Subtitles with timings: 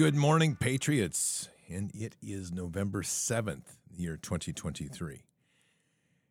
[0.00, 1.50] Good morning, Patriots.
[1.68, 5.24] And it is November 7th, year 2023.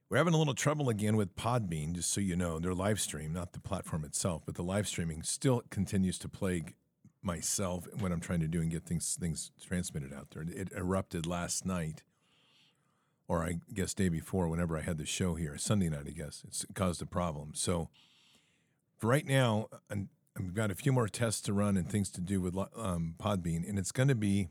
[0.09, 2.57] We're having a little trouble again with Podbean, just so you know.
[2.57, 6.73] Their live stream, not the platform itself, but the live streaming still continues to plague
[7.21, 10.43] myself and what I'm trying to do and get things things transmitted out there.
[10.47, 12.01] It erupted last night,
[13.27, 16.41] or I guess day before, whenever I had the show here, Sunday night, I guess.
[16.47, 17.51] It's caused a problem.
[17.53, 17.89] So
[18.97, 19.67] for right now,
[20.39, 23.67] I've got a few more tests to run and things to do with um, Podbean,
[23.67, 24.47] and it's going to be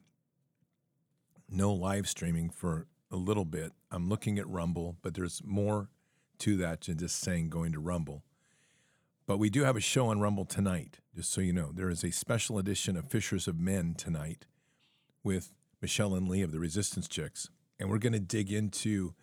[1.48, 3.72] no live streaming for a little bit.
[3.90, 5.88] I'm looking at Rumble, but there's more
[6.40, 8.22] to that than just saying going to Rumble.
[9.26, 11.70] But we do have a show on Rumble tonight, just so you know.
[11.72, 14.46] There is a special edition of Fishers of Men tonight
[15.24, 17.48] with Michelle and Lee of the Resistance Chicks.
[17.78, 19.14] And we're going to dig into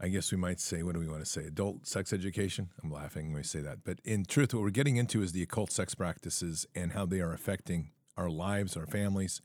[0.00, 1.44] I guess we might say, what do we want to say?
[1.44, 2.68] Adult sex education?
[2.82, 3.78] I'm laughing when we say that.
[3.84, 7.20] But in truth, what we're getting into is the occult sex practices and how they
[7.20, 9.40] are affecting our lives, our families,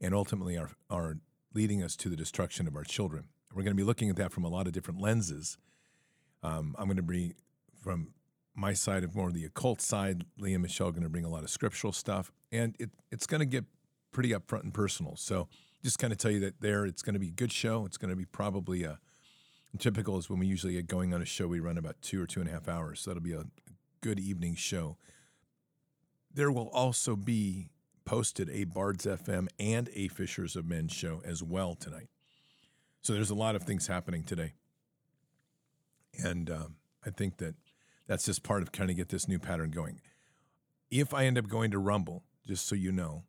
[0.00, 1.18] and ultimately are, are
[1.54, 3.28] leading us to the destruction of our children.
[3.54, 5.56] We're going to be looking at that from a lot of different lenses.
[6.42, 7.34] Um, I'm going to bring
[7.80, 8.08] from
[8.56, 10.24] my side of more of the occult side.
[10.36, 13.26] Leah and Michelle are going to bring a lot of scriptural stuff, and it, it's
[13.26, 13.64] going to get
[14.12, 15.14] pretty upfront and personal.
[15.16, 15.48] So
[15.84, 17.86] just kind of tell you that there, it's going to be a good show.
[17.86, 18.98] It's going to be probably a
[19.76, 22.26] typical is when we usually get going on a show, we run about two or
[22.26, 23.00] two and a half hours.
[23.00, 23.44] So that'll be a
[24.00, 24.96] good evening show.
[26.32, 27.70] There will also be
[28.04, 32.08] posted a Bards FM and a Fishers of Men show as well tonight.
[33.00, 34.52] So there's a lot of things happening today.
[36.22, 37.54] And um, I think that
[38.06, 40.00] that's just part of kind of get this new pattern going.
[40.90, 43.24] If I end up going to Rumble, just so you know,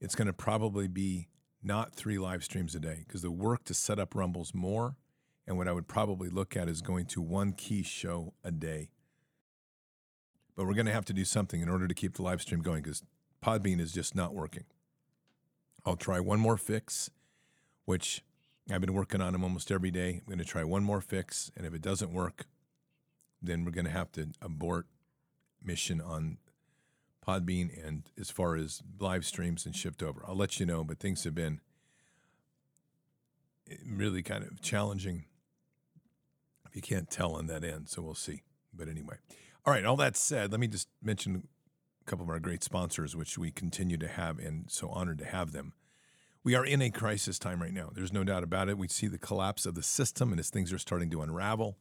[0.00, 1.28] it's going to probably be
[1.62, 4.96] not three live streams a day because the work to set up Rumble's more
[5.48, 8.90] and what I would probably look at is going to one key show a day.
[10.54, 12.60] But we're going to have to do something in order to keep the live stream
[12.60, 13.02] going because
[13.42, 14.64] Podbean is just not working.
[15.86, 17.08] I'll try one more fix,
[17.86, 18.22] which
[18.70, 20.20] I've been working on them almost every day.
[20.20, 22.44] I'm going to try one more fix, and if it doesn't work,
[23.40, 24.86] then we're going to have to abort
[25.64, 26.36] mission on
[27.26, 30.22] Podbean and as far as live streams and shift over.
[30.28, 31.60] I'll let you know, but things have been
[33.70, 35.24] eh, really kind of challenging
[36.74, 37.88] you can't tell on that end.
[37.88, 38.42] So we'll see.
[38.72, 39.16] But anyway,
[39.64, 39.84] all right.
[39.84, 41.42] All that said, let me just mention
[42.02, 45.24] a couple of our great sponsors, which we continue to have, and so honored to
[45.24, 45.72] have them.
[46.44, 47.90] We are in a crisis time right now.
[47.92, 48.78] There's no doubt about it.
[48.78, 51.76] We see the collapse of the system, and as things are starting to unravel.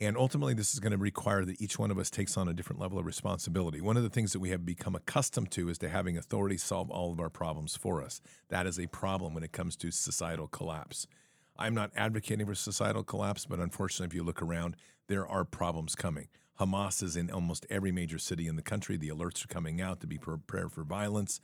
[0.00, 2.54] And ultimately, this is going to require that each one of us takes on a
[2.54, 3.80] different level of responsibility.
[3.80, 6.88] One of the things that we have become accustomed to is to having authority solve
[6.90, 8.20] all of our problems for us.
[8.48, 11.08] That is a problem when it comes to societal collapse.
[11.58, 14.76] I'm not advocating for societal collapse, but unfortunately, if you look around,
[15.08, 16.28] there are problems coming.
[16.60, 18.96] Hamas is in almost every major city in the country.
[18.96, 21.40] The alerts are coming out to be prepared for violence.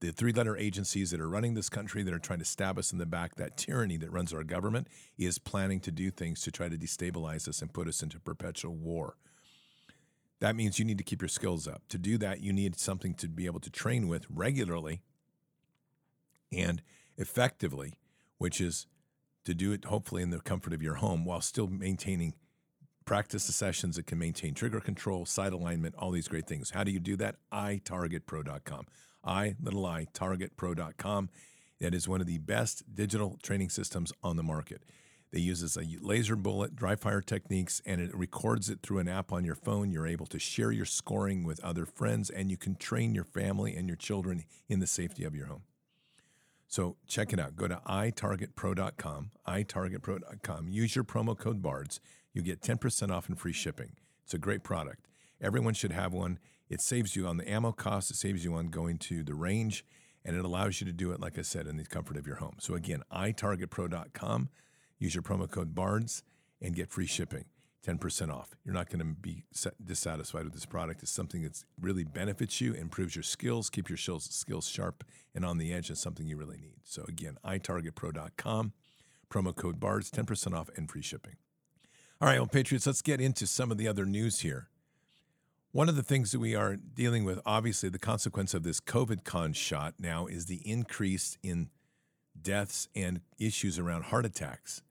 [0.00, 2.92] The three letter agencies that are running this country that are trying to stab us
[2.92, 6.50] in the back, that tyranny that runs our government, is planning to do things to
[6.50, 9.16] try to destabilize us and put us into perpetual war.
[10.40, 11.82] That means you need to keep your skills up.
[11.88, 15.00] To do that, you need something to be able to train with regularly
[16.52, 16.82] and
[17.16, 17.94] effectively,
[18.36, 18.86] which is
[19.44, 22.34] to do it hopefully in the comfort of your home while still maintaining
[23.04, 26.70] practice the sessions that can maintain trigger control, sight alignment, all these great things.
[26.70, 27.36] How do you do that?
[27.52, 28.86] itargetpro.com.
[29.22, 31.30] I, little i, targetpro.com.
[31.80, 34.82] That is one of the best digital training systems on the market.
[35.32, 39.32] They uses a laser bullet, dry fire techniques, and it records it through an app
[39.32, 39.90] on your phone.
[39.90, 43.74] You're able to share your scoring with other friends, and you can train your family
[43.74, 45.64] and your children in the safety of your home.
[46.66, 47.56] So check it out.
[47.56, 50.68] Go to itargetpro.com, itargetpro.com.
[50.68, 52.00] Use your promo code BARDS.
[52.32, 53.92] You get 10% off and free shipping.
[54.24, 55.06] It's a great product.
[55.40, 56.38] Everyone should have one.
[56.68, 59.84] It saves you on the ammo cost, it saves you on going to the range,
[60.24, 62.36] and it allows you to do it, like I said, in the comfort of your
[62.36, 62.56] home.
[62.58, 64.48] So again, itargetpro.com.
[64.98, 66.22] Use your promo code BARDS
[66.62, 67.44] and get free shipping.
[67.84, 68.54] 10% off.
[68.64, 69.44] You're not going to be
[69.84, 71.02] dissatisfied with this product.
[71.02, 75.04] It's something that really benefits you, improves your skills, keep your skills sharp
[75.34, 76.80] and on the edge, and something you really need.
[76.84, 78.72] So again, itargetpro.com,
[79.30, 81.36] promo code BARDS, 10% off and free shipping.
[82.20, 84.68] All right, well, Patriots, let's get into some of the other news here.
[85.72, 89.24] One of the things that we are dealing with, obviously, the consequence of this COVID
[89.24, 91.68] con shot now is the increase in
[92.40, 94.82] deaths and issues around heart attacks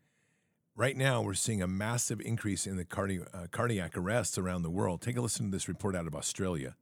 [0.75, 4.69] right now we're seeing a massive increase in the cardi- uh, cardiac arrests around the
[4.69, 5.01] world.
[5.01, 6.75] Take a listen to this report out of Australia.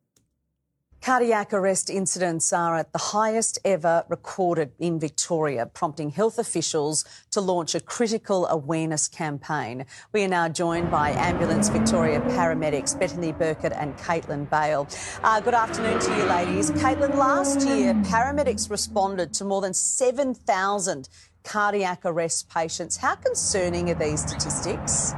[1.02, 7.42] Cardiac arrest incidents are at the highest ever recorded in Victoria, prompting health officials to
[7.42, 9.84] launch a critical awareness campaign.
[10.14, 14.88] We are now joined by Ambulance Victoria paramedics Bethany Burkett and Caitlin Bale.
[15.24, 16.70] Uh, good afternoon to you, ladies.
[16.70, 21.10] Caitlin, last year paramedics responded to more than 7,000
[21.44, 22.98] cardiac arrest patients.
[22.98, 25.14] How concerning are these statistics?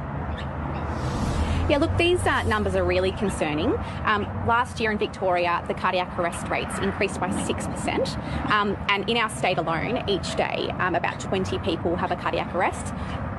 [1.66, 3.72] Yeah, look, these uh, numbers are really concerning.
[4.04, 8.50] Um, last year in Victoria, the cardiac arrest rates increased by 6%.
[8.50, 12.54] Um, and in our state alone, each day, um, about 20 people have a cardiac
[12.54, 12.92] arrest.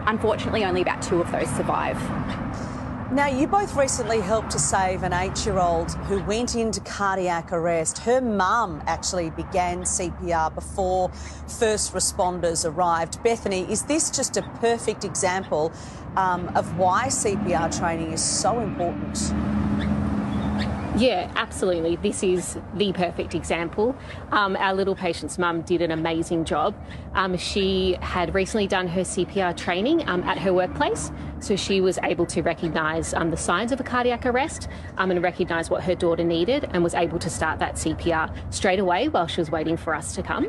[0.08, 2.02] Unfortunately, only about two of those survive.
[3.16, 7.54] Now, you both recently helped to save an eight year old who went into cardiac
[7.54, 8.00] arrest.
[8.00, 11.08] Her mum actually began CPR before
[11.48, 13.24] first responders arrived.
[13.24, 15.72] Bethany, is this just a perfect example
[16.18, 19.18] um, of why CPR training is so important?
[20.98, 21.98] Yeah, absolutely.
[21.98, 23.98] This is the perfect example.
[24.32, 26.74] Um, our little patient's mum did an amazing job.
[27.14, 31.12] Um, she had recently done her CPR training um, at her workplace,
[31.42, 35.22] so she was able to recognise um, the signs of a cardiac arrest um, and
[35.22, 39.28] recognise what her daughter needed and was able to start that CPR straight away while
[39.28, 40.48] she was waiting for us to come.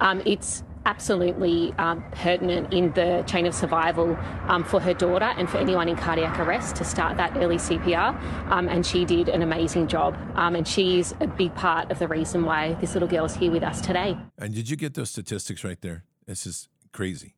[0.00, 4.16] Um, it's absolutely um, pertinent in the chain of survival
[4.46, 8.18] um, for her daughter and for anyone in cardiac arrest to start that early CPR.
[8.50, 10.16] Um, and she did an amazing job.
[10.36, 13.50] Um, and she's a big part of the reason why this little girl is here
[13.50, 14.16] with us today.
[14.38, 16.04] And did you get those statistics right there?
[16.26, 17.34] This is crazy.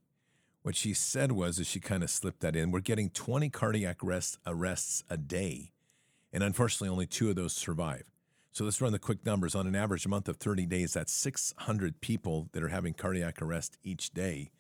[0.63, 2.71] What she said was, is she kind of slipped that in.
[2.71, 5.73] We're getting 20 cardiac arrest, arrests a day,
[6.33, 8.05] and unfortunately, only two of those survive.
[8.59, 9.55] So let's run the quick numbers.
[9.55, 13.79] On an average month of 30 days, that's 600 people that are having cardiac arrest
[13.85, 14.51] each day.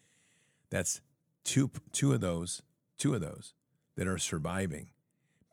[0.70, 1.01] That's
[1.43, 2.63] two, two of those,
[2.96, 3.55] two of those
[3.96, 4.91] that are surviving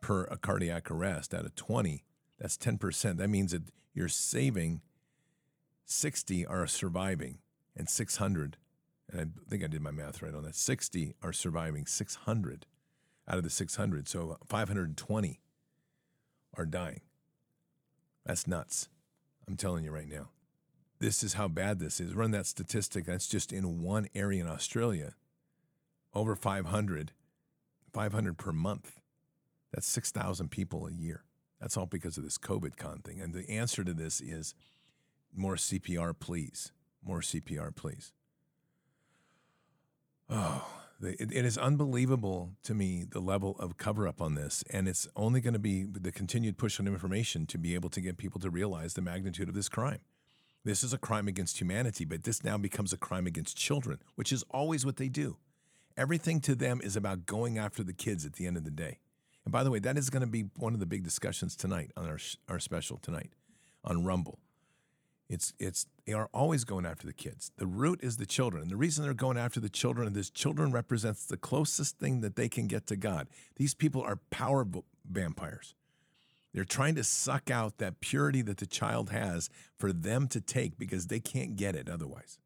[0.00, 2.04] per a cardiac arrest out of 20.
[2.38, 3.16] That's 10%.
[3.16, 4.80] That means that you're saving
[5.84, 7.38] 60 are surviving
[7.76, 8.58] and 600,
[9.10, 12.64] and I think I did my math right on that, 60 are surviving 600
[13.26, 14.06] out of the 600.
[14.06, 15.40] So 520
[16.56, 17.00] are dying.
[18.26, 18.88] That's nuts.
[19.46, 20.30] I'm telling you right now.
[20.98, 22.14] This is how bad this is.
[22.14, 23.04] Run that statistic.
[23.06, 25.14] That's just in one area in Australia.
[26.12, 27.12] Over 500,
[27.92, 29.00] 500 per month.
[29.72, 31.22] That's 6,000 people a year.
[31.60, 33.20] That's all because of this COVID con thing.
[33.20, 34.54] And the answer to this is
[35.34, 36.72] more CPR, please.
[37.04, 38.12] More CPR, please.
[40.28, 40.66] Oh,
[41.02, 45.06] it, it is unbelievable to me the level of cover up on this, and it's
[45.16, 48.40] only going to be the continued push on information to be able to get people
[48.40, 50.00] to realize the magnitude of this crime.
[50.64, 54.32] This is a crime against humanity, but this now becomes a crime against children, which
[54.32, 55.36] is always what they do.
[55.96, 58.98] Everything to them is about going after the kids at the end of the day.
[59.44, 61.92] And by the way, that is going to be one of the big discussions tonight
[61.96, 63.30] on our, our special tonight
[63.84, 64.40] on Rumble.
[65.28, 67.50] It's it's they are always going after the kids.
[67.56, 68.62] The root is the children.
[68.62, 72.36] And the reason they're going after the children is children represents the closest thing that
[72.36, 73.26] they can get to God.
[73.56, 74.66] These people are power
[75.10, 75.74] vampires.
[76.54, 80.78] They're trying to suck out that purity that the child has for them to take
[80.78, 82.38] because they can't get it otherwise.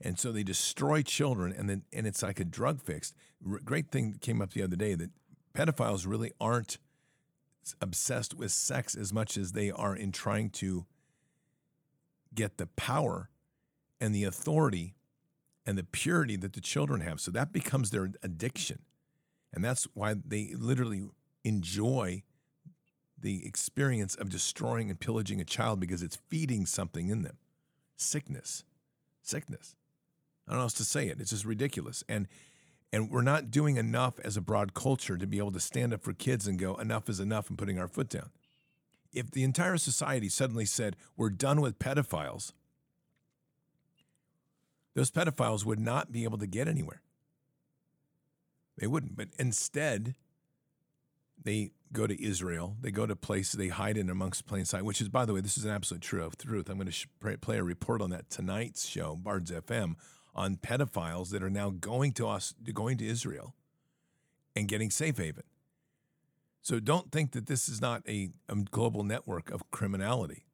[0.00, 3.12] And so they destroy children and then and it's like a drug fix.
[3.64, 5.10] Great thing that came up the other day that
[5.54, 6.78] pedophiles really aren't
[7.80, 10.86] obsessed with sex as much as they are in trying to
[12.34, 13.30] get the power
[14.00, 14.94] and the authority
[15.66, 17.20] and the purity that the children have.
[17.20, 18.80] So that becomes their addiction.
[19.52, 21.04] And that's why they literally
[21.44, 22.22] enjoy
[23.18, 27.36] the experience of destroying and pillaging a child because it's feeding something in them
[27.96, 28.64] sickness.
[29.22, 29.76] Sickness.
[30.46, 31.20] I don't know how else to say it.
[31.20, 32.02] It's just ridiculous.
[32.08, 32.26] And
[32.92, 36.02] and we're not doing enough as a broad culture to be able to stand up
[36.02, 38.30] for kids and go, enough is enough and putting our foot down
[39.12, 42.52] if the entire society suddenly said, we're done with pedophiles,
[44.94, 47.02] those pedophiles would not be able to get anywhere.
[48.78, 49.16] They wouldn't.
[49.16, 50.14] But instead,
[51.42, 52.76] they go to Israel.
[52.80, 55.40] They go to places, they hide in amongst plain sight, which is, by the way,
[55.40, 56.38] this is an absolute truth.
[56.38, 56.68] truth.
[56.68, 59.94] I'm going to play a report on that tonight's show, Bards FM,
[60.34, 63.54] on pedophiles that are now going to us, going to Israel
[64.54, 65.44] and getting safe haven.
[66.62, 70.44] So don't think that this is not a, a global network of criminality.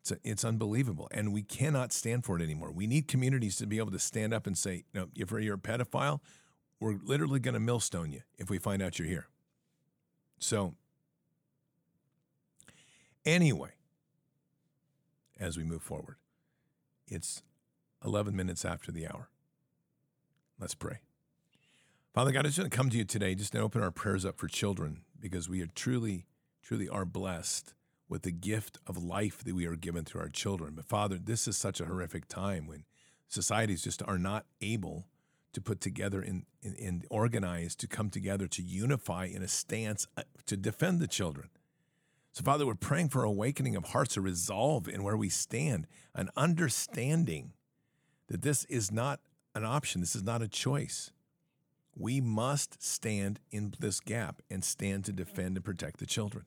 [0.00, 1.08] It's, a, it's unbelievable.
[1.10, 2.72] And we cannot stand for it anymore.
[2.72, 5.58] We need communities to be able to stand up and say, know, if you're a
[5.58, 6.20] pedophile,
[6.80, 9.28] we're literally going to millstone you if we find out you're here.
[10.38, 10.74] So,
[13.24, 13.70] anyway,
[15.38, 16.16] as we move forward,
[17.06, 17.42] it's
[18.04, 19.28] 11 minutes after the hour.
[20.58, 20.98] Let's pray.
[22.12, 24.24] Father God, I just want to come to you today just to open our prayers
[24.24, 26.26] up for children because we are truly,
[26.62, 27.72] truly are blessed
[28.08, 30.74] with the gift of life that we are given through our children.
[30.74, 32.84] But Father, this is such a horrific time when
[33.28, 35.06] societies just are not able
[35.54, 40.06] to put together and, and, and organize to come together to unify in a stance
[40.16, 41.48] uh, to defend the children.
[42.32, 46.30] So, Father, we're praying for awakening of hearts, a resolve in where we stand, an
[46.36, 47.52] understanding
[48.28, 49.20] that this is not
[49.54, 51.12] an option, this is not a choice.
[51.94, 56.44] We must stand in this gap and stand to defend and protect the children.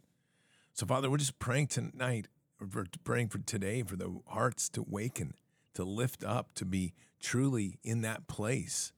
[0.74, 5.34] So, Father, we're just praying tonight, for praying for today, for the hearts to waken,
[5.76, 8.92] to lift up, to be truly in that place,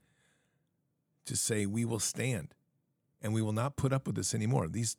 [1.25, 2.53] to say, we will stand
[3.21, 4.67] and we will not put up with this anymore.
[4.67, 4.95] These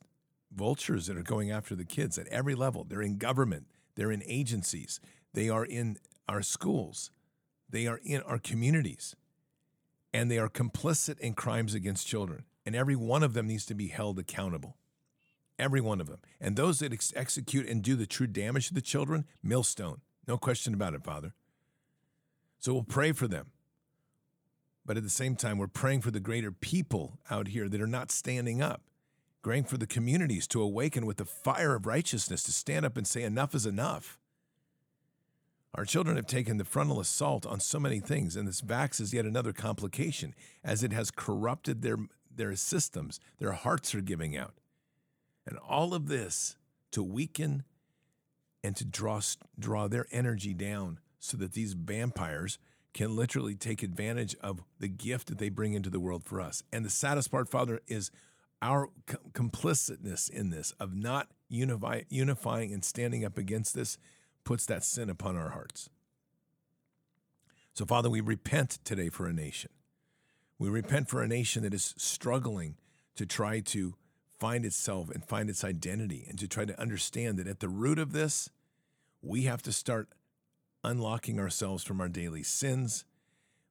[0.51, 2.83] vultures that are going after the kids at every level.
[2.83, 4.99] They're in government, they're in agencies,
[5.33, 7.11] they are in our schools,
[7.69, 9.15] they are in our communities,
[10.13, 12.45] and they are complicit in crimes against children.
[12.65, 14.77] And every one of them needs to be held accountable.
[15.57, 16.19] Every one of them.
[16.39, 20.01] And those that ex- execute and do the true damage to the children, millstone.
[20.27, 21.33] No question about it, Father.
[22.59, 23.47] So we'll pray for them.
[24.85, 27.87] But at the same time, we're praying for the greater people out here that are
[27.87, 28.81] not standing up
[29.41, 33.07] praying for the communities to awaken with the fire of righteousness, to stand up and
[33.07, 34.18] say, enough is enough.
[35.75, 39.13] Our children have taken the frontal assault on so many things, and this vax is
[39.13, 40.33] yet another complication
[40.63, 41.97] as it has corrupted their,
[42.35, 43.19] their systems.
[43.37, 44.55] Their hearts are giving out.
[45.45, 46.57] And all of this
[46.91, 47.63] to weaken
[48.63, 49.21] and to draw,
[49.57, 52.57] draw their energy down so that these vampires
[52.93, 56.63] can literally take advantage of the gift that they bring into the world for us.
[56.73, 58.09] And the saddest part, Father, is
[58.61, 58.89] our
[59.33, 63.97] complicitness in this of not unify, unifying and standing up against this
[64.43, 65.89] puts that sin upon our hearts.
[67.73, 69.71] So, Father, we repent today for a nation.
[70.57, 72.75] We repent for a nation that is struggling
[73.15, 73.95] to try to
[74.37, 77.99] find itself and find its identity and to try to understand that at the root
[77.99, 78.49] of this,
[79.21, 80.09] we have to start
[80.83, 83.05] unlocking ourselves from our daily sins.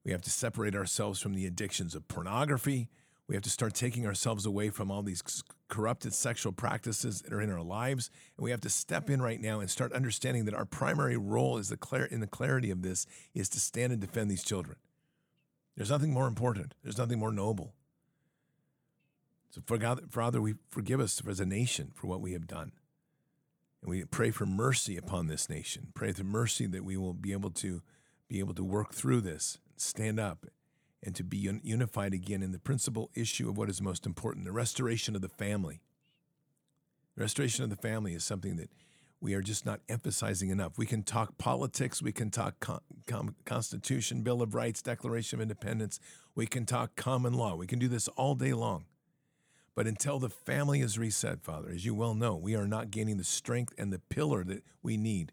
[0.04, 2.88] We have to separate ourselves from the addictions of pornography.
[3.26, 5.22] We have to start taking ourselves away from all these
[5.68, 8.10] corrupted sexual practices that are in our lives.
[8.36, 11.58] And we have to step in right now and start understanding that our primary role
[11.58, 14.76] is the clar- in the clarity of this is to stand and defend these children.
[15.76, 16.74] There's nothing more important.
[16.82, 17.74] There's nothing more noble.
[19.50, 22.72] So, for God, Father, we forgive us as a nation for what we have done.
[23.80, 25.88] And we pray for mercy upon this nation.
[25.94, 27.82] Pray for mercy that we will be able to
[28.28, 30.46] be able to work through this, stand up,
[31.02, 34.52] and to be unified again in the principal issue of what is most important the
[34.52, 35.80] restoration of the family.
[37.14, 38.70] The restoration of the family is something that
[39.20, 40.78] we are just not emphasizing enough.
[40.78, 42.60] We can talk politics, we can talk
[43.06, 45.98] con- Constitution, Bill of Rights, Declaration of Independence,
[46.34, 47.56] we can talk common law.
[47.56, 48.84] We can do this all day long.
[49.74, 53.16] But until the family is reset, Father, as you well know, we are not gaining
[53.16, 55.32] the strength and the pillar that we need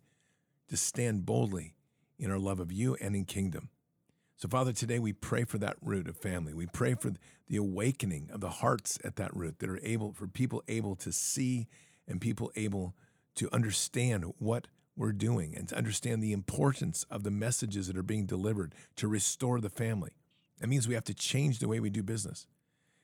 [0.70, 1.76] to stand boldly
[2.18, 3.70] in our love of you and in kingdom.
[4.38, 6.54] So, Father, today we pray for that root of family.
[6.54, 7.14] We pray for
[7.48, 11.12] the awakening of the hearts at that root that are able, for people able to
[11.14, 11.68] see
[12.08, 12.96] and people able
[13.36, 18.04] to understand what we're doing and to understand the importance of the messages that are
[18.04, 20.12] being delivered to restore the family.
[20.60, 22.46] That means we have to change the way we do business.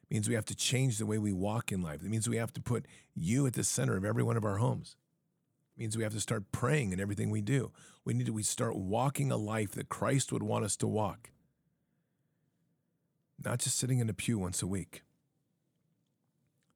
[0.09, 2.01] It means we have to change the way we walk in life.
[2.03, 2.85] It means we have to put
[3.15, 4.97] you at the center of every one of our homes
[5.77, 7.71] It means we have to start praying in everything we do.
[8.03, 11.29] We need to we start walking a life that Christ would want us to walk.
[13.43, 15.03] Not just sitting in a pew once a week.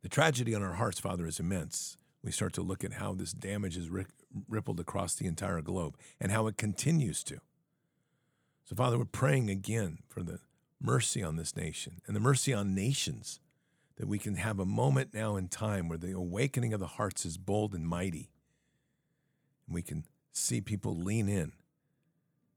[0.01, 1.97] The tragedy on our hearts, Father, is immense.
[2.23, 3.89] We start to look at how this damage has
[4.47, 7.39] rippled across the entire globe and how it continues to.
[8.65, 10.39] So, Father, we're praying again for the
[10.81, 13.39] mercy on this nation and the mercy on nations,
[13.97, 17.25] that we can have a moment now in time where the awakening of the hearts
[17.25, 18.29] is bold and mighty
[19.65, 20.03] And we can
[20.35, 21.53] see people lean in,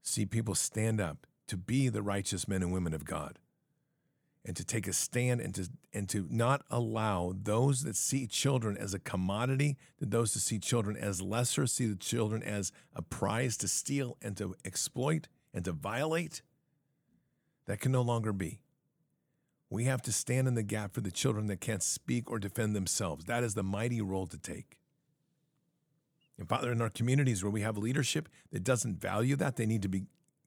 [0.01, 3.39] see people stand up to be the righteous men and women of God,
[4.45, 8.77] and to take a stand and to and to not allow those that see children
[8.77, 13.01] as a commodity, that those that see children as lesser, see the children as a
[13.01, 16.41] prize to steal and to exploit and to violate.
[17.65, 18.61] That can no longer be.
[19.69, 22.75] We have to stand in the gap for the children that can't speak or defend
[22.75, 23.25] themselves.
[23.25, 24.78] That is the mighty role to take.
[26.39, 29.81] And Father, in our communities where we have leadership that doesn't value that, they need
[29.81, 30.05] to be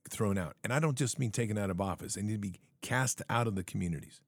[0.09, 0.57] thrown out.
[0.65, 3.47] And I don't just mean taken out of office, they need to be cast out
[3.47, 4.23] of the communities.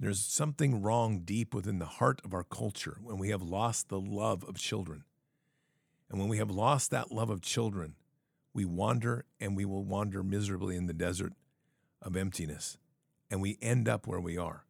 [0.00, 4.00] There's something wrong deep within the heart of our culture when we have lost the
[4.00, 5.04] love of children.
[6.10, 7.94] And when we have lost that love of children,
[8.52, 11.34] we wander and we will wander miserably in the desert
[12.00, 12.78] of emptiness.
[13.30, 14.64] And we end up where we are.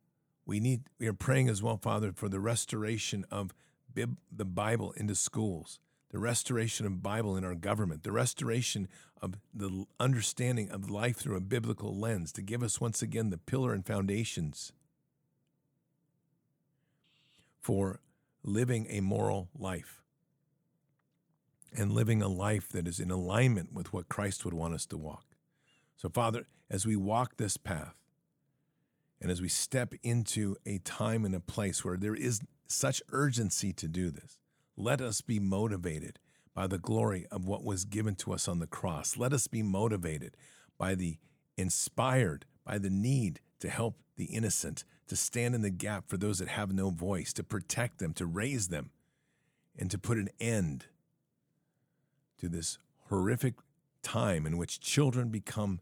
[0.44, 3.54] We need we are praying as well, Father, for the restoration of
[3.94, 5.78] bib- the Bible into schools,
[6.10, 8.88] the restoration of Bible in our government, the restoration
[9.20, 13.38] of the understanding of life through a biblical lens to give us once again the
[13.38, 14.72] pillar and foundations
[17.60, 18.00] for
[18.42, 20.02] living a moral life
[21.74, 24.98] and living a life that is in alignment with what Christ would want us to
[24.98, 25.24] walk.
[25.96, 27.94] So, Father, as we walk this path
[29.20, 32.40] and as we step into a time and a place where there is
[32.72, 34.38] such urgency to do this,
[34.76, 36.18] let us be motivated
[36.54, 39.16] by the glory of what was given to us on the cross.
[39.16, 40.36] Let us be motivated
[40.78, 41.18] by the
[41.56, 46.38] inspired by the need to help the innocent, to stand in the gap for those
[46.38, 48.90] that have no voice, to protect them, to raise them,
[49.78, 50.86] and to put an end
[52.38, 53.54] to this horrific
[54.02, 55.80] time in which children become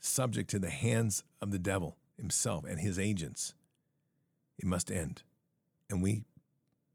[0.00, 3.54] subject to the hands of the devil himself and his agents.
[4.58, 5.22] It must end.
[5.92, 6.24] And we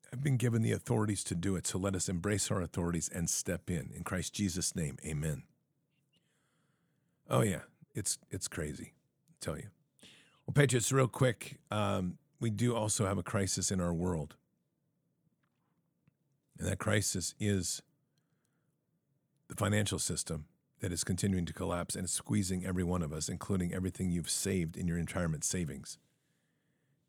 [0.10, 3.29] have been given the authorities to do it, so let us embrace our authorities and
[3.29, 3.91] step in.
[3.95, 5.43] In Christ Jesus' name, amen.
[7.29, 7.62] Oh, yeah,
[7.93, 8.93] it's, it's crazy,
[9.29, 9.67] I tell you.
[10.45, 14.36] Well, Patriots, real quick, um, we do also have a crisis in our world.
[16.57, 17.83] And that crisis is
[19.47, 20.45] the financial system
[20.79, 24.29] that is continuing to collapse and it's squeezing every one of us, including everything you've
[24.29, 25.99] saved in your retirement savings.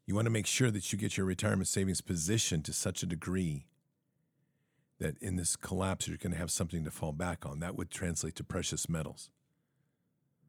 [0.09, 3.07] You want to make sure that you get your retirement savings positioned to such a
[3.07, 3.66] degree
[4.99, 7.61] that in this collapse, you're going to have something to fall back on.
[7.61, 9.29] That would translate to precious metals.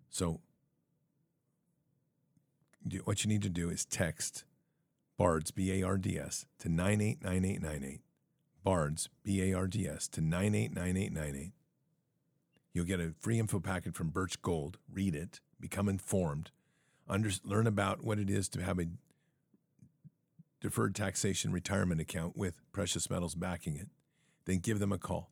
[0.10, 0.39] So,
[3.04, 4.45] what you need to do is text
[5.17, 8.00] BARDS, B A R D S, to 989898.
[8.63, 11.52] BARDS, B A R D S, to 989898.
[12.72, 14.78] You'll get a free info packet from Birch Gold.
[14.89, 16.52] Read it, become informed,
[17.10, 18.86] under, learn about what it is to have a
[20.62, 23.88] deferred taxation retirement account with precious metals backing it.
[24.45, 25.30] Then give them a call.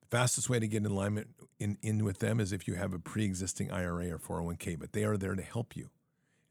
[0.00, 2.92] The fastest way to get in alignment in, in with them is if you have
[2.92, 5.90] a pre existing IRA or 401k, but they are there to help you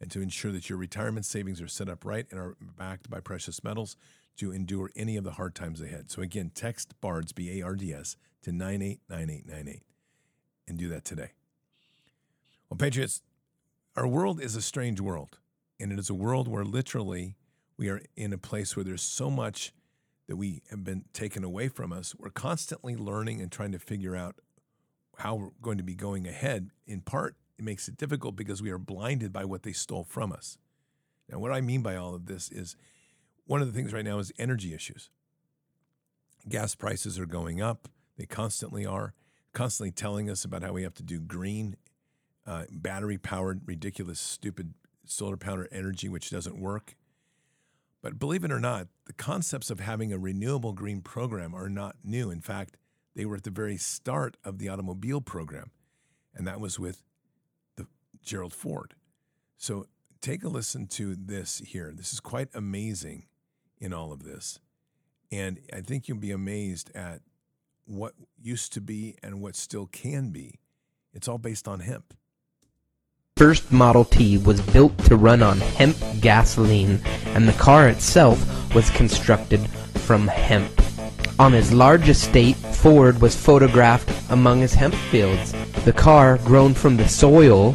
[0.02, 3.19] and to ensure that your retirement savings are set up right and are backed by
[3.19, 3.95] precious metals
[4.36, 6.10] to endure any of the hard times ahead.
[6.10, 9.84] So again, text BARDS, B A R D S, to 989898
[10.67, 11.32] and do that today.
[12.69, 13.21] Well, Patriots,
[13.95, 15.38] our world is a strange world,
[15.80, 17.36] and it is a world where literally
[17.77, 19.73] we are in a place where there's so much
[20.27, 22.15] that we have been taken away from us.
[22.17, 24.36] We're constantly learning and trying to figure out
[25.17, 26.69] how we're going to be going ahead.
[26.88, 30.31] In part, it makes it difficult because we are blinded by what they stole from
[30.31, 30.57] us.
[31.29, 32.75] Now, what I mean by all of this is
[33.45, 35.09] one of the things right now is energy issues.
[36.47, 37.88] Gas prices are going up.
[38.17, 39.13] They constantly are,
[39.53, 41.75] constantly telling us about how we have to do green,
[42.45, 44.73] uh, battery powered, ridiculous, stupid
[45.05, 46.95] solar powered energy, which doesn't work.
[48.03, 51.95] But believe it or not, the concepts of having a renewable green program are not
[52.03, 52.29] new.
[52.29, 52.75] In fact,
[53.15, 55.71] they were at the very start of the automobile program,
[56.35, 57.01] and that was with
[57.77, 57.87] the
[58.21, 58.95] Gerald Ford.
[59.57, 59.87] So
[60.19, 61.93] take a listen to this here.
[61.95, 63.27] This is quite amazing
[63.79, 64.59] in all of this.
[65.31, 67.21] And I think you'll be amazed at
[67.85, 70.59] what used to be and what still can be.
[71.13, 72.13] It's all based on hemp.
[73.36, 77.02] First Model T was built to run on hemp gasoline,
[77.34, 78.39] and the car itself
[78.76, 79.60] was constructed
[79.96, 80.69] from hemp.
[81.39, 85.52] On his large estate, Ford was photographed among his hemp fields.
[85.84, 87.72] The car, grown from the soil,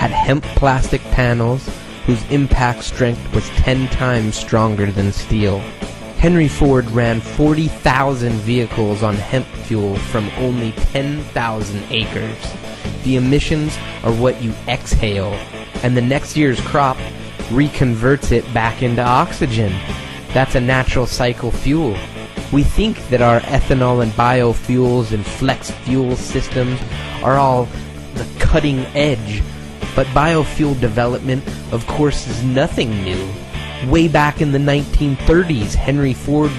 [0.00, 1.68] had hemp plastic panels
[2.06, 5.58] whose impact strength was 10 times stronger than steel.
[6.16, 12.38] Henry Ford ran 40,000 vehicles on hemp fuel from only 10,000 acres.
[13.04, 15.32] The emissions are what you exhale,
[15.82, 16.96] and the next year's crop
[17.48, 19.72] reconverts it back into oxygen.
[20.32, 21.96] That's a natural cycle fuel.
[22.52, 26.80] We think that our ethanol and biofuels and flex fuel systems
[27.22, 27.66] are all
[28.14, 29.42] the cutting edge,
[29.96, 31.42] but biofuel development,
[31.72, 33.28] of course, is nothing new.
[33.90, 36.52] Way back in the 1930s, Henry Ford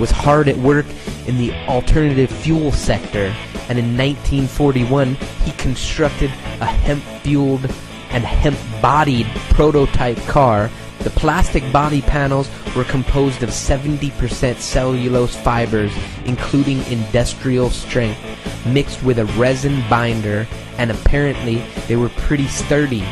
[0.00, 0.86] was hard at work
[1.26, 3.26] in the alternative fuel sector,
[3.68, 7.66] and in 1941 he constructed a hemp-fueled
[8.10, 10.70] and hemp-bodied prototype car.
[11.00, 15.92] The plastic body panels were composed of 70% cellulose fibers,
[16.24, 18.18] including industrial strength,
[18.66, 20.46] mixed with a resin binder,
[20.78, 23.04] and apparently they were pretty sturdy.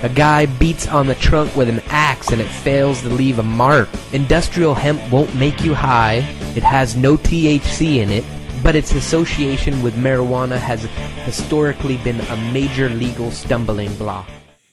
[0.00, 3.42] A guy beats on the trunk with an axe and it fails to leave a
[3.42, 3.88] mark.
[4.12, 6.18] Industrial hemp won't make you high.
[6.54, 8.24] It has no THC in it,
[8.62, 10.84] but its association with marijuana has
[11.24, 14.28] historically been a major legal stumbling block.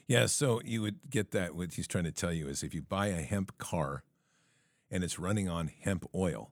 [0.07, 1.55] Yeah, so you would get that.
[1.55, 4.03] What he's trying to tell you is if you buy a hemp car
[4.91, 6.51] and it's running on hemp oil,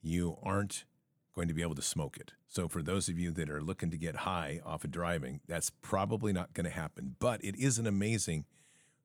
[0.00, 0.86] you aren't
[1.36, 2.32] going to be able to smoke it.
[2.48, 5.70] So, for those of you that are looking to get high off of driving, that's
[5.70, 7.14] probably not going to happen.
[7.20, 8.46] But it is an amazing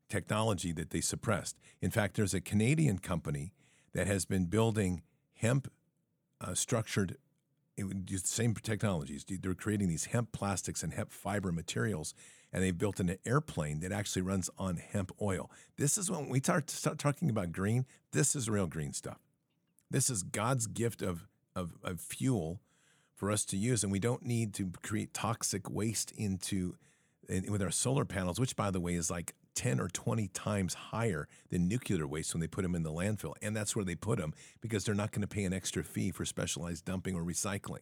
[0.10, 1.58] technology that they suppressed.
[1.82, 3.54] In fact, there's a Canadian company
[3.94, 5.04] that has been building
[5.36, 5.72] hemp
[6.40, 7.18] uh, structured
[7.78, 9.26] it same technologies.
[9.28, 12.14] They're creating these hemp plastics and hemp fiber materials,
[12.52, 15.50] and they've built an airplane that actually runs on hemp oil.
[15.78, 17.86] This is when we start, start talking about green.
[18.12, 19.20] This is real green stuff.
[19.90, 22.62] This is God's gift of, of, of fuel
[23.16, 26.76] for us to use, and we don't need to create toxic waste into
[27.30, 30.74] in, with our solar panels, which, by the way, is like 10 or 20 times
[30.74, 33.34] higher than nuclear waste when they put them in the landfill.
[33.42, 36.12] And that's where they put them because they're not going to pay an extra fee
[36.12, 37.82] for specialized dumping or recycling.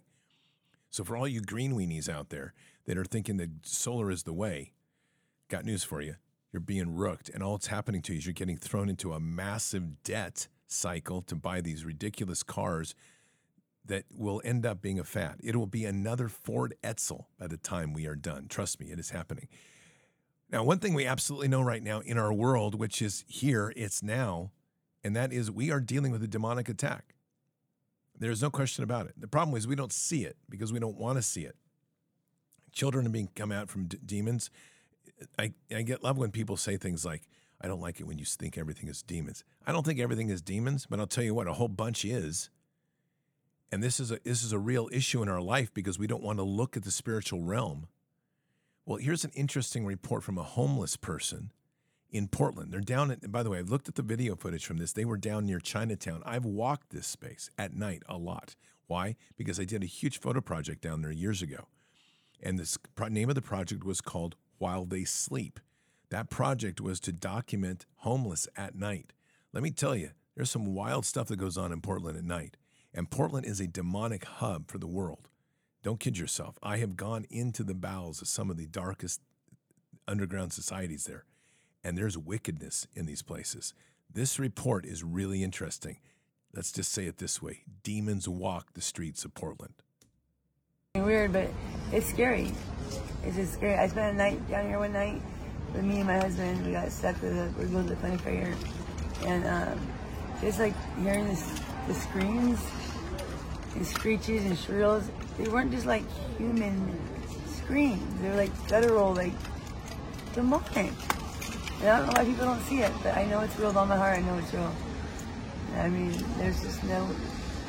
[0.89, 2.53] So, for all you green weenies out there
[2.85, 4.73] that are thinking that solar is the way,
[5.47, 6.15] got news for you.
[6.51, 9.19] You're being rooked, and all that's happening to you is you're getting thrown into a
[9.19, 12.95] massive debt cycle to buy these ridiculous cars
[13.85, 15.37] that will end up being a fad.
[15.43, 18.47] It will be another Ford Edsel by the time we are done.
[18.47, 19.47] Trust me, it is happening.
[20.51, 24.01] Now, one thing we absolutely know right now in our world, which is here, it's
[24.01, 24.51] now,
[25.03, 27.15] and that is we are dealing with a demonic attack.
[28.17, 29.13] There's no question about it.
[29.17, 31.55] The problem is we don't see it because we don't want to see it.
[32.71, 34.49] Children are being come out from d- demons.
[35.37, 37.23] I, I get love when people say things like,
[37.61, 39.43] I don't like it when you think everything is demons.
[39.65, 42.49] I don't think everything is demons, but I'll tell you what, a whole bunch is.
[43.71, 46.23] And this is a this is a real issue in our life because we don't
[46.23, 47.87] want to look at the spiritual realm
[48.89, 51.51] well, here's an interesting report from a homeless person
[52.09, 52.73] in Portland.
[52.73, 54.93] They're down at, by the way, I've looked at the video footage from this.
[54.93, 56.23] They were down near Chinatown.
[56.25, 58.55] I've walked this space at night a lot.
[58.87, 59.15] Why?
[59.37, 61.67] Because I did a huge photo project down there years ago.
[62.41, 65.59] And the name of the project was called While They Sleep.
[66.09, 69.13] That project was to document homeless at night.
[69.53, 72.57] Let me tell you, there's some wild stuff that goes on in Portland at night.
[72.93, 75.29] And Portland is a demonic hub for the world.
[75.83, 76.57] Don't kid yourself.
[76.61, 79.21] I have gone into the bowels of some of the darkest
[80.07, 81.25] underground societies there,
[81.83, 83.73] and there's wickedness in these places.
[84.11, 85.99] This report is really interesting.
[86.53, 89.75] Let's just say it this way demons walk the streets of Portland.
[90.95, 91.49] Weird, but
[91.93, 92.51] it's scary.
[93.23, 93.75] It's just scary.
[93.75, 95.21] I spent a night down here one night
[95.73, 96.65] with me and my husband.
[96.65, 98.55] We got stuck with a, we are going to the funny fair.
[99.25, 99.87] And um,
[100.41, 102.59] just like hearing this, the screams,
[103.73, 106.03] these screeches and shrills, they weren't just like
[106.37, 106.95] human
[107.47, 108.21] screams.
[108.21, 109.33] They were like guttural, like
[110.33, 110.93] demonic.
[111.81, 113.87] And I don't know why people don't see it, but I know it's real on
[113.87, 114.19] my heart.
[114.19, 114.71] I know it's real.
[115.77, 117.09] I mean, there's just no.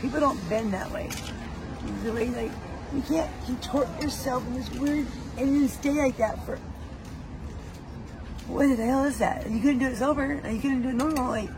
[0.02, 1.09] People don't bend that way.
[2.04, 2.52] The way like
[2.94, 5.06] you can't contort yourself in this weird
[5.38, 6.59] and then stay like that for.
[8.48, 9.48] What the hell is that?
[9.48, 10.35] You couldn't do it sober.
[10.35, 11.28] You couldn't do it normal.
[11.28, 11.50] Like,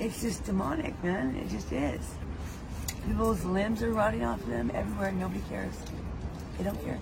[0.00, 1.36] it's just demonic, man.
[1.36, 2.00] It just is.
[3.06, 5.12] People's limbs are rotting off of them everywhere.
[5.12, 5.74] Nobody cares.
[6.58, 6.98] They don't care.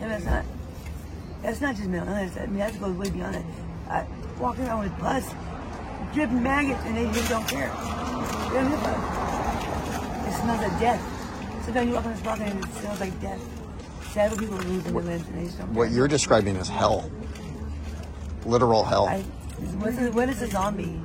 [0.00, 0.44] And that's not.
[1.42, 2.36] That's not just mental illness.
[2.36, 3.44] I mean, that goes way beyond that.
[3.88, 4.06] I
[4.38, 5.28] walking around with pus,
[6.14, 7.68] dripping maggots, and they just don't care.
[7.68, 11.64] They don't give a It smells like death.
[11.64, 13.40] Sometimes you walk on this balcony and it smells like death.
[14.12, 15.74] Several people are losing their limbs and they just don't.
[15.74, 15.96] What care.
[15.96, 17.10] you're describing is hell.
[18.44, 19.06] Literal hell.
[19.06, 21.00] I, what, is, what is a zombie?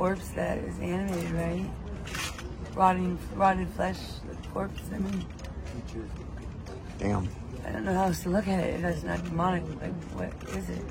[0.00, 1.70] Corpse that is animated, right?
[2.74, 3.98] Rotting, rotted flesh,
[4.50, 4.80] corpse.
[4.94, 5.26] I mean,
[6.98, 7.28] damn.
[7.66, 8.76] I don't know how else to look at it.
[8.76, 10.82] If that's not demonic, like what is it?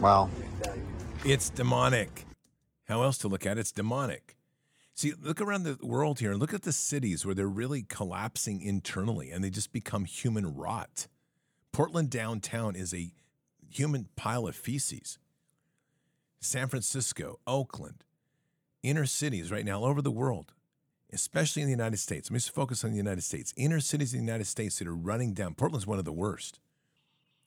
[0.00, 0.28] Wow.
[1.24, 2.26] It's demonic.
[2.88, 3.60] How else to look at it?
[3.60, 4.34] It's demonic.
[4.94, 6.32] See, look around the world here.
[6.32, 10.56] And look at the cities where they're really collapsing internally and they just become human
[10.56, 11.06] rot.
[11.70, 13.12] Portland downtown is a
[13.70, 15.16] human pile of feces.
[16.40, 18.04] San Francisco, Oakland,
[18.82, 20.52] inner cities right now all over the world,
[21.12, 22.30] especially in the United States.
[22.30, 23.52] Let me just focus on the United States.
[23.56, 25.54] Inner cities in the United States that are running down.
[25.54, 26.58] Portland's one of the worst.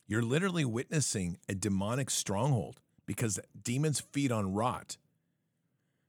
[0.06, 4.98] You're literally witnessing a demonic stronghold because demons feed on rot.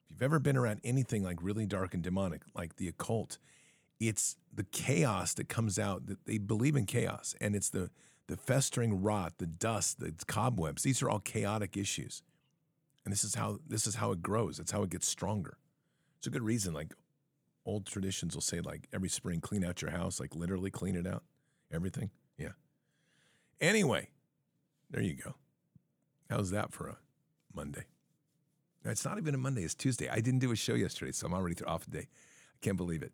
[0.05, 3.39] If you've ever been around anything like really dark and demonic, like the occult,
[3.99, 7.91] it's the chaos that comes out that they believe in chaos and it's the
[8.27, 10.83] the festering rot, the dust, the cobwebs.
[10.83, 12.23] These are all chaotic issues.
[13.05, 14.59] And this is how this is how it grows.
[14.59, 15.59] It's how it gets stronger.
[16.19, 16.73] It's a good reason.
[16.73, 16.95] Like
[17.67, 21.07] old traditions will say, like every spring, clean out your house, like literally clean it
[21.07, 21.23] out.
[21.73, 22.11] Everything.
[22.39, 22.53] Yeah.
[23.61, 24.09] Anyway,
[24.91, 25.35] there you go.
[26.31, 26.97] How's that for a
[27.55, 27.85] Monday?
[28.87, 30.09] it's not even a Monday, it's Tuesday.
[30.09, 32.07] I didn't do a show yesterday, so I'm already off the day.
[32.07, 33.13] I can't believe it.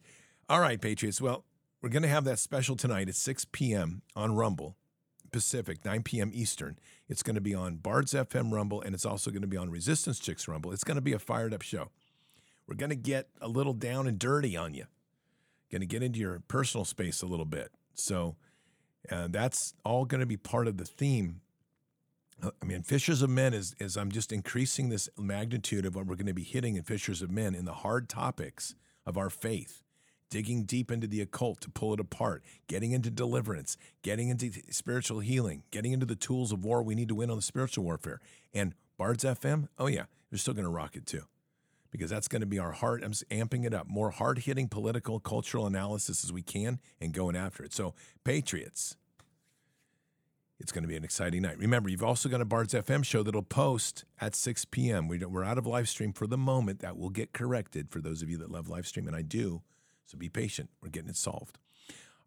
[0.48, 1.20] All right, Patriots.
[1.20, 1.44] Well,
[1.80, 4.02] we're going to have that special tonight at 6 p.m.
[4.16, 4.76] on Rumble
[5.30, 6.30] Pacific, 9 p.m.
[6.32, 6.78] Eastern.
[7.08, 9.70] It's going to be on Bards FM Rumble, and it's also going to be on
[9.70, 10.72] Resistance Chicks Rumble.
[10.72, 11.90] It's going to be a fired up show.
[12.66, 14.84] We're going to get a little down and dirty on you.
[15.70, 17.72] Going to get into your personal space a little bit.
[17.94, 18.36] So
[19.10, 21.40] uh, that's all going to be part of the theme.
[22.42, 26.16] I mean, Fishers of Men is, is I'm just increasing this magnitude of what we're
[26.16, 29.82] going to be hitting in Fishers of Men in the hard topics of our faith
[30.30, 35.20] digging deep into the occult to pull it apart, getting into deliverance, getting into spiritual
[35.20, 38.20] healing, getting into the tools of war we need to win on the spiritual warfare.
[38.54, 41.24] And Bards FM, oh yeah, they're still going to rock it too.
[41.90, 43.02] Because that's going to be our heart.
[43.02, 43.88] I'm amping it up.
[43.88, 47.72] More hard hitting political, cultural analysis as we can and going after it.
[47.72, 48.96] So, Patriots,
[50.60, 51.58] it's going to be an exciting night.
[51.58, 55.08] Remember, you've also got a Bards FM show that'll post at 6 p.m.
[55.08, 56.78] We're out of live stream for the moment.
[56.78, 59.62] That will get corrected for those of you that love live stream, and I do.
[60.10, 60.70] So be patient.
[60.82, 61.58] We're getting it solved.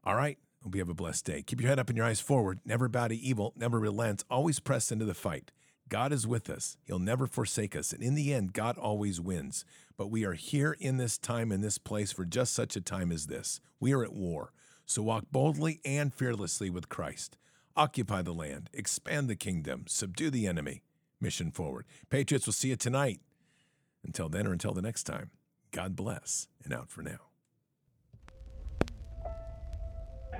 [0.05, 0.37] All right.
[0.63, 1.41] Hope you have a blessed day.
[1.41, 2.61] Keep your head up and your eyes forward.
[2.63, 3.53] Never bow to evil.
[3.57, 4.23] Never relent.
[4.29, 5.51] Always press into the fight.
[5.89, 6.77] God is with us.
[6.85, 7.91] He'll never forsake us.
[7.91, 9.65] And in the end, God always wins.
[9.97, 13.11] But we are here in this time, in this place, for just such a time
[13.11, 13.59] as this.
[13.81, 14.53] We are at war.
[14.85, 17.37] So walk boldly and fearlessly with Christ.
[17.75, 20.83] Occupy the land, expand the kingdom, subdue the enemy.
[21.19, 21.85] Mission forward.
[22.09, 23.19] Patriots, we'll see you tonight.
[24.05, 25.31] Until then or until the next time,
[25.71, 27.32] God bless and out for now.